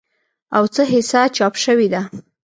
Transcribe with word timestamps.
او 0.55 0.63
څه 0.73 0.81
حصه 0.91 1.21
چاپ 1.35 1.53
شوې 1.63 1.87
ده 1.93 2.01